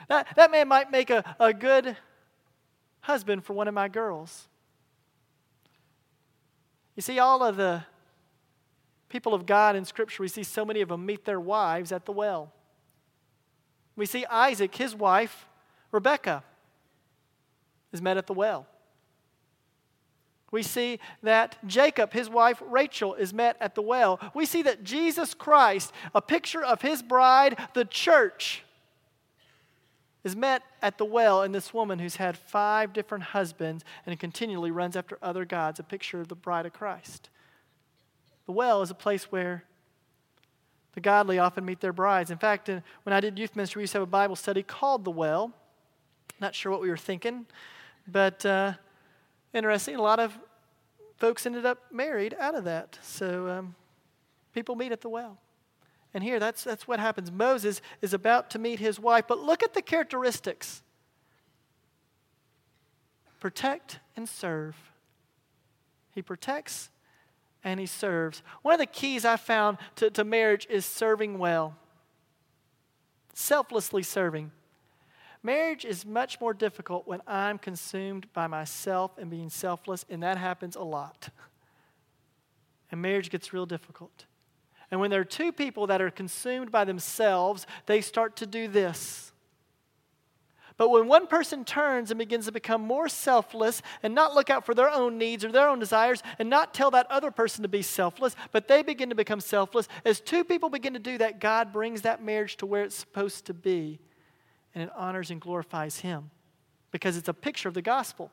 [0.10, 1.96] That, that man might make a, a good
[3.02, 4.48] husband for one of my girls.
[6.96, 7.84] You see, all of the
[9.08, 12.06] people of God in Scripture, we see so many of them meet their wives at
[12.06, 12.52] the well.
[13.96, 15.46] We see Isaac, his wife,
[15.92, 16.44] Rebecca,
[17.92, 18.68] is met at the well.
[20.52, 24.20] We see that Jacob, his wife Rachel, is met at the well.
[24.34, 28.64] We see that Jesus Christ, a picture of his bride, the church,
[30.30, 34.70] is met at the well in this woman who's had five different husbands and continually
[34.70, 37.30] runs after other gods, a picture of the bride of Christ.
[38.46, 39.64] The well is a place where
[40.94, 42.30] the godly often meet their brides.
[42.30, 45.04] In fact, when I did youth ministry, we used to have a Bible study called
[45.04, 45.52] The Well.
[46.40, 47.48] Not sure what we were thinking,
[48.08, 48.74] but uh,
[49.54, 49.96] interesting.
[49.96, 50.38] A lot of
[51.18, 53.00] folks ended up married out of that.
[53.02, 53.76] So um,
[54.54, 55.38] people meet at the well.
[56.14, 57.32] And here, that's, that's what happens.
[57.32, 60.82] Moses is about to meet his wife, but look at the characteristics
[63.40, 64.76] protect and serve.
[66.14, 66.90] He protects,
[67.64, 68.42] and he serves.
[68.62, 71.78] One of the keys I found to, to marriage is serving well,
[73.34, 74.52] selflessly serving.
[75.42, 80.38] Marriage is much more difficult when I'm consumed by myself and being selfless, and that
[80.38, 81.30] happens a lot.
[82.92, 84.26] And marriage gets real difficult.
[84.92, 88.68] And when there are two people that are consumed by themselves, they start to do
[88.68, 89.32] this.
[90.78, 94.66] But when one person turns and begins to become more selfless and not look out
[94.66, 97.68] for their own needs or their own desires and not tell that other person to
[97.68, 101.42] be selfless, but they begin to become selfless, as two people begin to do that,
[101.42, 104.00] God brings that marriage to where it's supposed to be
[104.74, 106.30] and it honors and glorifies Him
[106.92, 108.32] because it's a picture of the gospel.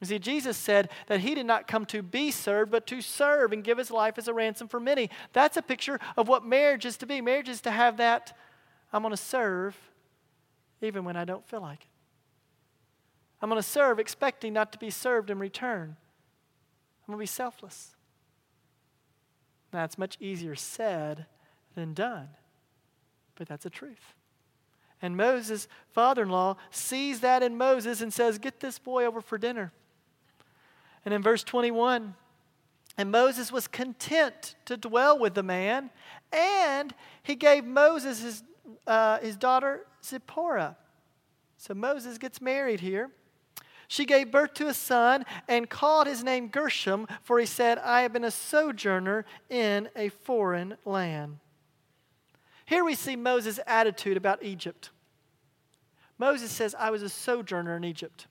[0.00, 3.52] You see, Jesus said that he did not come to be served, but to serve
[3.52, 5.08] and give his life as a ransom for many.
[5.32, 7.20] That's a picture of what marriage is to be.
[7.20, 8.36] Marriage is to have that
[8.92, 9.76] I'm going to serve
[10.82, 11.88] even when I don't feel like it.
[13.42, 15.96] I'm going to serve expecting not to be served in return.
[17.06, 17.94] I'm going to be selfless.
[19.70, 21.26] That's much easier said
[21.74, 22.28] than done,
[23.34, 24.14] but that's a truth.
[25.02, 29.20] And Moses' father in law sees that in Moses and says, Get this boy over
[29.20, 29.72] for dinner.
[31.06, 32.16] And in verse 21,
[32.98, 35.90] and Moses was content to dwell with the man,
[36.32, 36.92] and
[37.22, 38.42] he gave Moses his,
[38.88, 40.76] uh, his daughter Zipporah.
[41.58, 43.10] So Moses gets married here.
[43.86, 48.00] She gave birth to a son and called his name Gershom, for he said, I
[48.00, 51.38] have been a sojourner in a foreign land.
[52.64, 54.90] Here we see Moses' attitude about Egypt.
[56.18, 58.26] Moses says, I was a sojourner in Egypt.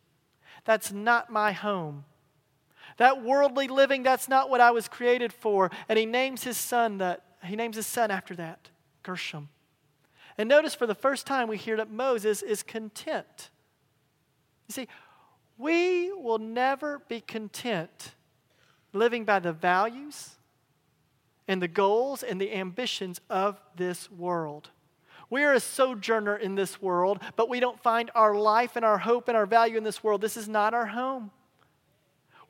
[0.65, 2.03] That's not my home.
[2.97, 5.69] That worldly living, that's not what I was created for.
[5.89, 8.69] And he names his son that he names his son after that,
[9.03, 9.49] Gershom.
[10.37, 13.49] And notice for the first time we hear that Moses is content.
[14.67, 14.87] You see,
[15.57, 18.15] we will never be content
[18.93, 20.31] living by the values
[21.47, 24.69] and the goals and the ambitions of this world.
[25.29, 28.97] We are a sojourner in this world, but we don't find our life and our
[28.97, 30.21] hope and our value in this world.
[30.21, 31.31] This is not our home.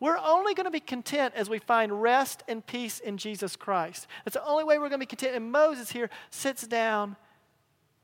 [0.05, 4.05] We're only going to be content as we find rest and peace in Jesus Christ.
[4.23, 5.35] That's the only way we're going to be content.
[5.35, 7.15] And Moses here sits down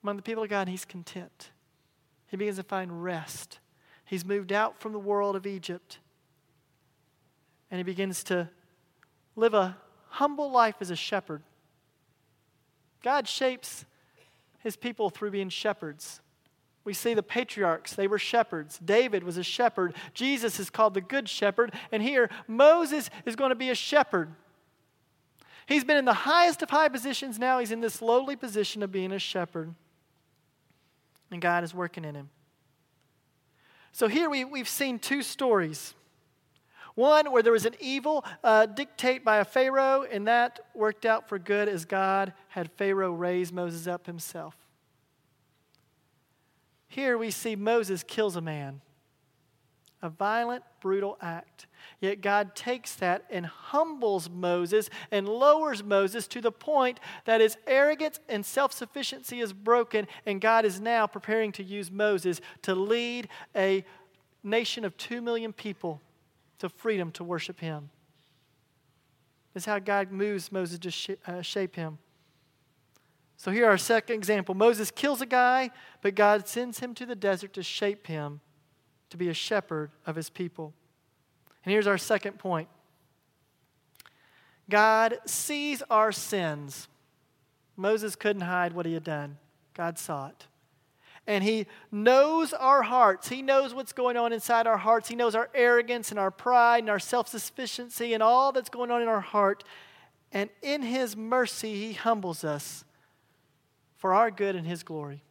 [0.01, 1.51] among the people of God and he's content.
[2.25, 3.59] He begins to find rest.
[4.03, 5.99] He's moved out from the world of Egypt
[7.69, 8.49] and he begins to
[9.35, 11.43] live a humble life as a shepherd.
[13.03, 13.85] God shapes
[14.57, 16.19] his people through being shepherds.
[16.83, 18.79] We see the patriarchs, they were shepherds.
[18.83, 19.93] David was a shepherd.
[20.13, 21.73] Jesus is called the Good Shepherd.
[21.91, 24.33] And here, Moses is going to be a shepherd.
[25.67, 27.37] He's been in the highest of high positions.
[27.37, 29.73] Now he's in this lowly position of being a shepherd.
[31.29, 32.29] And God is working in him.
[33.91, 35.93] So here we, we've seen two stories.
[36.95, 41.29] One where there was an evil uh, dictate by a Pharaoh, and that worked out
[41.29, 44.57] for good as God had Pharaoh raise Moses up himself.
[46.91, 48.81] Here we see Moses kills a man,
[50.01, 51.65] a violent, brutal act.
[52.01, 57.55] Yet God takes that and humbles Moses and lowers Moses to the point that his
[57.65, 62.75] arrogance and self sufficiency is broken, and God is now preparing to use Moses to
[62.75, 63.85] lead a
[64.43, 66.01] nation of two million people
[66.59, 67.89] to freedom to worship him.
[69.53, 71.99] This is how God moves Moses to uh, shape him.
[73.41, 74.53] So here our second example.
[74.53, 75.71] Moses kills a guy,
[76.03, 78.39] but God sends him to the desert to shape him
[79.09, 80.75] to be a shepherd of his people.
[81.65, 82.67] And here's our second point.
[84.69, 86.87] God sees our sins.
[87.75, 89.39] Moses couldn't hide what he had done.
[89.73, 90.45] God saw it.
[91.25, 93.29] And he knows our hearts.
[93.29, 95.09] He knows what's going on inside our hearts.
[95.09, 98.91] He knows our arrogance and our pride and our self sufficiency and all that's going
[98.91, 99.63] on in our heart.
[100.31, 102.85] And in his mercy, he humbles us
[104.01, 105.21] for our good and his glory.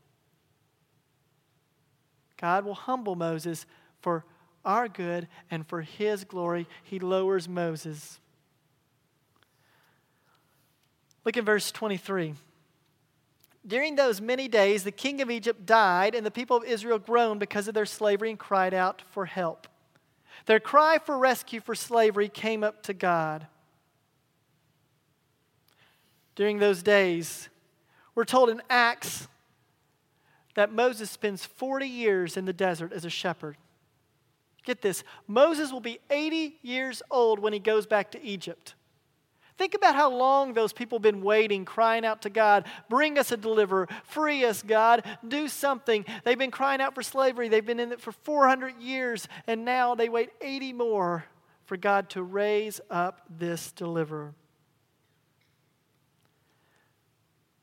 [2.40, 3.66] God will humble Moses
[3.98, 4.24] for
[4.64, 6.68] our good and for his glory.
[6.84, 8.20] He lowers Moses.
[11.24, 12.34] Look at verse 23.
[13.66, 17.40] During those many days, the king of Egypt died, and the people of Israel groaned
[17.40, 19.66] because of their slavery and cried out for help.
[20.46, 23.48] Their cry for rescue for slavery came up to God.
[26.36, 27.48] During those days,
[28.20, 29.28] we're told in Acts
[30.54, 33.56] that Moses spends 40 years in the desert as a shepherd.
[34.62, 38.74] Get this Moses will be 80 years old when he goes back to Egypt.
[39.56, 43.32] Think about how long those people have been waiting, crying out to God, bring us
[43.32, 46.04] a deliverer, free us, God, do something.
[46.22, 47.48] They've been crying out for slavery.
[47.48, 51.24] They've been in it for 400 years, and now they wait 80 more
[51.64, 54.34] for God to raise up this deliverer.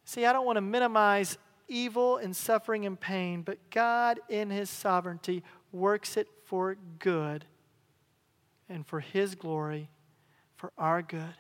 [0.08, 1.38] See, I don't want to minimize
[1.68, 5.44] evil and suffering and pain, but God, in His sovereignty,
[5.74, 7.44] works it for good
[8.70, 9.90] and for His glory,
[10.56, 11.34] for our good.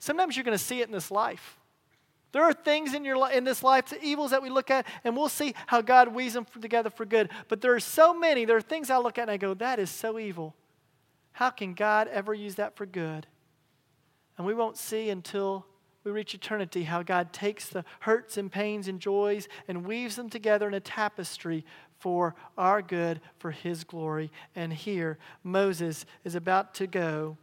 [0.00, 1.60] Sometimes you're going to see it in this life.
[2.32, 5.16] There are things in, your, in this life, the evils that we look at, and
[5.16, 7.30] we'll see how God weaves them together for good.
[7.46, 9.78] But there are so many, there are things I look at and I go, that
[9.78, 10.56] is so evil.
[11.30, 13.28] How can God ever use that for good?
[14.36, 15.67] And we won't see until
[16.08, 20.30] we reach eternity how God takes the hurts and pains and joys and weaves them
[20.30, 21.64] together in a tapestry
[21.98, 24.30] for our good, for His glory.
[24.56, 27.36] And here, Moses is about to go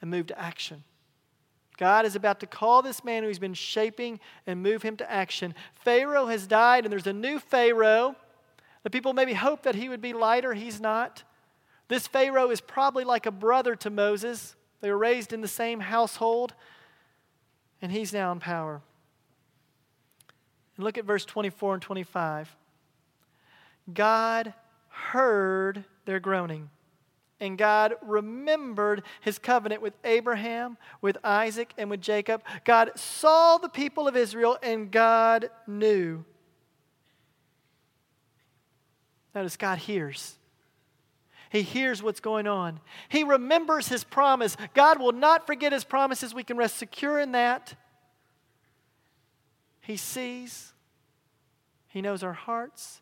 [0.00, 0.84] and move to action.
[1.76, 5.10] God is about to call this man who he's been shaping and move him to
[5.10, 5.54] action.
[5.74, 8.16] Pharaoh has died, and there's a new Pharaoh.
[8.82, 10.54] The people maybe hope that he would be lighter.
[10.54, 11.22] He's not.
[11.88, 14.56] This Pharaoh is probably like a brother to Moses.
[14.80, 16.54] They were raised in the same household,
[17.80, 18.80] and he's now in power.
[20.76, 22.54] And look at verse 24 and 25.
[23.92, 24.52] God
[24.88, 26.70] heard their groaning,
[27.40, 32.42] and God remembered his covenant with Abraham, with Isaac, and with Jacob.
[32.64, 36.24] God saw the people of Israel, and God knew.
[39.34, 40.35] Notice God hears.
[41.50, 42.80] He hears what's going on.
[43.08, 44.56] He remembers his promise.
[44.74, 46.34] God will not forget his promises.
[46.34, 47.74] We can rest secure in that.
[49.80, 50.72] He sees,
[51.88, 53.00] he knows our hearts.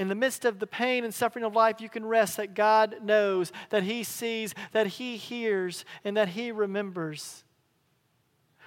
[0.00, 2.96] In the midst of the pain and suffering of life, you can rest that God
[3.02, 7.44] knows, that He sees, that He hears, and that He remembers.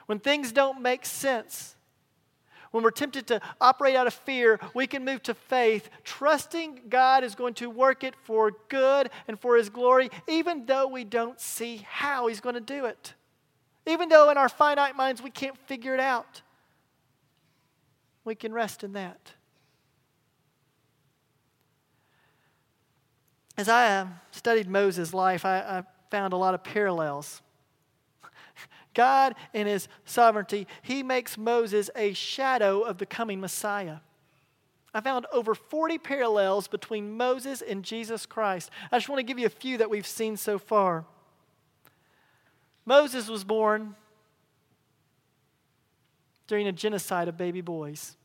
[0.06, 1.76] When things don't make sense,
[2.74, 7.24] when we're tempted to operate out of fear, we can move to faith, trusting God
[7.24, 11.39] is going to work it for good and for His glory, even though we don't
[11.39, 13.13] see how He's going to do it.
[13.86, 16.41] Even though in our finite minds we can't figure it out,
[18.26, 19.34] we can rest in that.
[23.55, 27.43] As I uh, studied Moses' life, I, I found a lot of parallels
[28.94, 33.98] God, in his sovereignty, he makes Moses a shadow of the coming Messiah.
[34.94, 38.70] I found over 40 parallels between Moses and Jesus Christ.
[38.91, 41.06] I just want to give you a few that we've seen so far.
[42.86, 43.96] Moses was born
[46.48, 48.18] during a genocide of baby boys,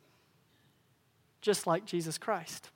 [1.41, 2.71] just like Jesus Christ.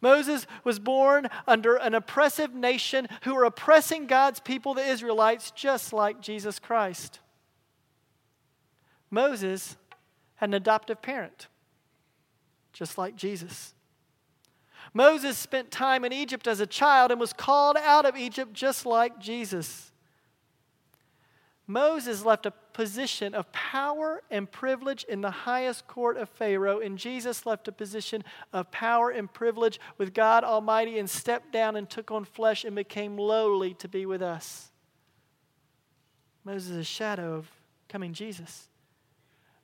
[0.00, 5.92] Moses was born under an oppressive nation who were oppressing God's people, the Israelites, just
[5.92, 7.20] like Jesus Christ.
[9.10, 9.76] Moses
[10.36, 11.48] had an adoptive parent,
[12.72, 13.74] just like Jesus.
[14.94, 18.86] Moses spent time in Egypt as a child and was called out of Egypt just
[18.86, 19.92] like Jesus.
[21.70, 26.96] Moses left a position of power and privilege in the highest court of Pharaoh, and
[26.96, 31.88] Jesus left a position of power and privilege with God Almighty and stepped down and
[31.88, 34.70] took on flesh and became lowly to be with us.
[36.42, 37.50] Moses is a shadow of
[37.86, 38.70] coming Jesus.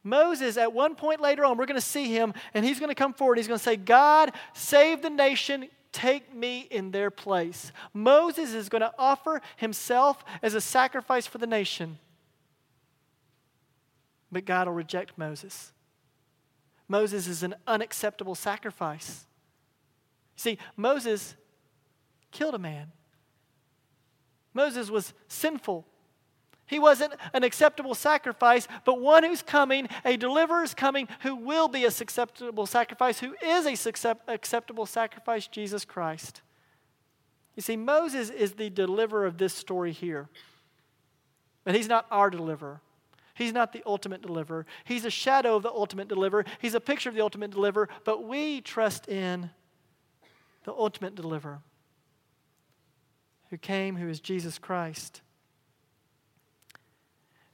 [0.03, 2.95] Moses, at one point later on, we're going to see him, and he's going to
[2.95, 3.39] come forward.
[3.39, 7.73] He's going to say, God, save the nation, take me in their place.
[7.95, 11.99] Moses is going to offer himself as a sacrifice for the nation.
[14.31, 15.73] But God will reject Moses.
[16.89, 19.25] Moses is an unacceptable sacrifice.
[20.37, 21.37] See, Moses
[22.33, 22.91] killed a man.
[24.53, 25.87] Moses was sinful.
[26.67, 31.69] He wasn't an acceptable sacrifice, but one who's coming, a deliverer is coming who will
[31.69, 36.41] be a acceptable sacrifice, who is a acceptable sacrifice, Jesus Christ.
[37.55, 40.29] You see, Moses is the deliverer of this story here.
[41.65, 42.81] But he's not our deliverer.
[43.35, 44.65] He's not the ultimate deliverer.
[44.85, 46.45] He's a shadow of the ultimate deliverer.
[46.61, 49.51] He's a picture of the ultimate deliverer, but we trust in
[50.65, 51.61] the ultimate deliverer
[53.51, 55.21] who came, who is Jesus Christ.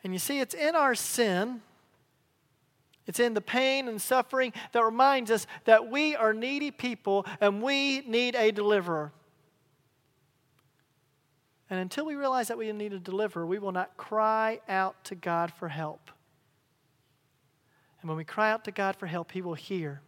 [0.03, 1.61] And you see, it's in our sin,
[3.07, 7.63] it's in the pain and suffering that reminds us that we are needy people and
[7.63, 9.13] we need a deliverer.
[11.69, 15.15] And until we realize that we need a deliverer, we will not cry out to
[15.15, 16.11] God for help.
[18.01, 20.01] And when we cry out to God for help, He will hear,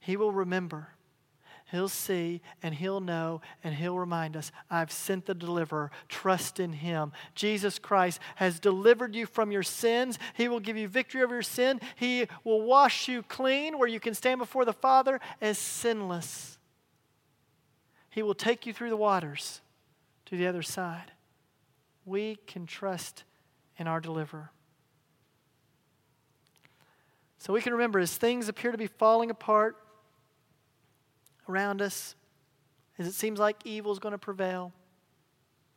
[0.00, 0.88] He will remember,
[1.70, 5.90] He'll see and He'll know and He'll remind us I've sent the deliverer.
[6.08, 7.12] Trust in Him.
[7.34, 10.18] Jesus Christ has delivered you from your sins.
[10.34, 11.80] He will give you victory over your sin.
[11.96, 16.58] He will wash you clean where you can stand before the Father as sinless.
[18.08, 19.60] He will take you through the waters
[20.26, 21.12] to the other side.
[22.06, 23.24] We can trust
[23.76, 24.52] in our deliverer.
[27.36, 29.76] So we can remember as things appear to be falling apart
[31.48, 32.14] around us,
[32.98, 34.72] as it seems like evil is going to prevail,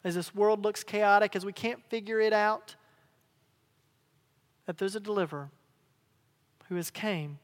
[0.03, 2.75] as this world looks chaotic, as we can't figure it out,
[4.65, 5.49] that there's a deliverer
[6.69, 7.37] who has came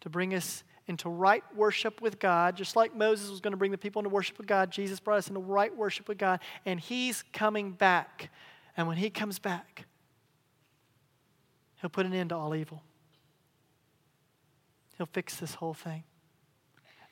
[0.00, 3.70] to bring us into right worship with God, just like Moses was going to bring
[3.70, 4.70] the people into worship with God.
[4.70, 8.30] Jesus brought us into right worship with God, and He's coming back.
[8.76, 9.86] And when He comes back,
[11.80, 12.82] He'll put an end to all evil.
[14.96, 16.04] He'll fix this whole thing.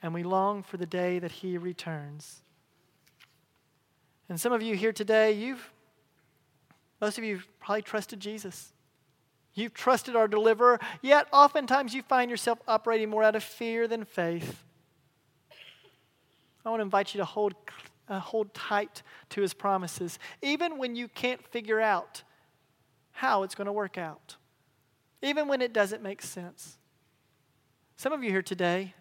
[0.02, 2.42] And we long for the day that He returns.
[4.28, 5.72] And some of you here today, you've,
[7.00, 8.72] most of you probably trusted Jesus.
[9.54, 14.04] You've trusted our deliverer, yet oftentimes you find yourself operating more out of fear than
[14.04, 14.64] faith.
[16.64, 17.54] I want to invite you to hold,
[18.08, 22.22] uh, hold tight to his promises, even when you can't figure out
[23.10, 24.36] how it's going to work out
[25.22, 26.78] even when it doesn't make sense.
[27.96, 28.94] Some of you here today,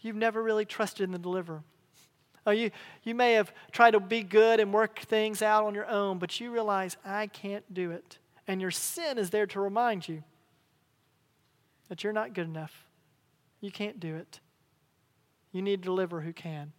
[0.00, 1.62] you've never really trusted in the deliverer.
[2.46, 2.70] Oh, you,
[3.02, 6.40] you may have tried to be good and work things out on your own, but
[6.40, 8.18] you realize, I can't do it.
[8.46, 10.24] And your sin is there to remind you
[11.88, 12.86] that you're not good enough.
[13.60, 14.40] You can't do it.
[15.52, 16.72] You need a deliverer who can.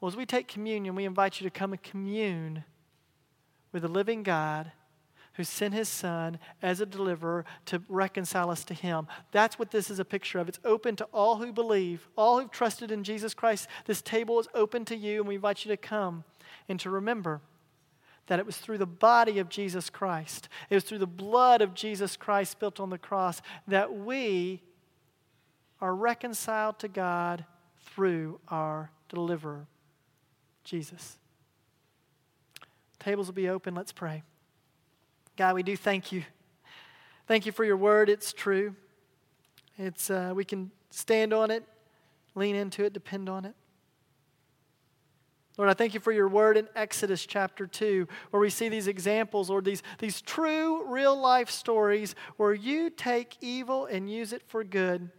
[0.00, 2.64] Well, as we take communion, we invite you to come and commune
[3.72, 4.72] with the living God
[5.36, 9.06] who sent his son as a deliverer to reconcile us to him.
[9.32, 10.48] That's what this is a picture of.
[10.48, 13.68] It's open to all who believe, all who've trusted in Jesus Christ.
[13.84, 16.24] This table is open to you, and we invite you to come
[16.68, 17.40] and to remember
[18.26, 21.74] that it was through the body of Jesus Christ, it was through the blood of
[21.74, 24.62] Jesus Christ spilt on the cross that we
[25.80, 27.44] are reconciled to God
[27.84, 29.66] through our deliverer,
[30.64, 31.18] Jesus.
[32.98, 33.74] Tables will be open.
[33.74, 34.24] Let's pray.
[35.36, 36.24] God, we do thank you.
[37.26, 38.08] Thank you for your word.
[38.08, 38.74] It's true.
[39.76, 41.62] It's, uh, we can stand on it,
[42.34, 43.54] lean into it, depend on it.
[45.58, 48.86] Lord, I thank you for your word in Exodus chapter 2, where we see these
[48.86, 54.42] examples, or these, these true real life stories where you take evil and use it
[54.46, 55.10] for good.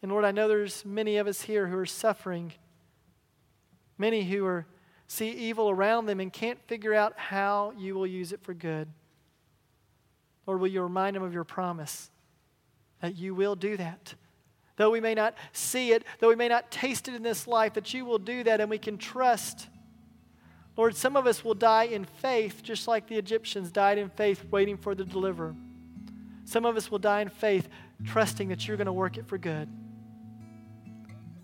[0.00, 2.52] And Lord, I know there's many of us here who are suffering,
[3.98, 4.66] many who are
[5.12, 8.88] see evil around them and can't figure out how you will use it for good.
[10.46, 12.10] Lord, will you remind them of your promise
[13.00, 14.14] that you will do that?
[14.76, 17.74] Though we may not see it, though we may not taste it in this life,
[17.74, 19.68] that you will do that and we can trust.
[20.78, 24.42] Lord, some of us will die in faith, just like the Egyptians died in faith,
[24.50, 25.54] waiting for the deliverer.
[26.46, 27.68] Some of us will die in faith,
[28.06, 29.68] trusting that you're going to work it for good.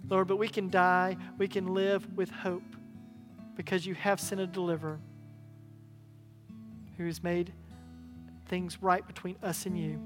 [0.08, 2.62] Lord, but we can die, we can live with hope
[3.58, 5.00] because you have sent a deliverer
[6.96, 7.52] who has made
[8.46, 10.00] things right between us and you,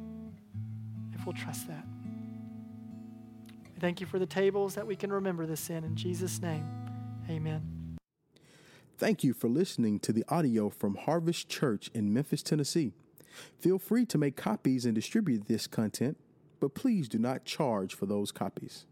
[1.13, 1.85] if we'll trust that.
[3.75, 5.85] We thank you for the tables that we can remember this in.
[5.85, 6.67] In Jesus' name,
[7.29, 7.99] amen.
[8.97, 12.93] Thank you for listening to the audio from Harvest Church in Memphis, Tennessee.
[13.59, 16.17] Feel free to make copies and distribute this content,
[16.59, 18.87] but please do not charge for those copies.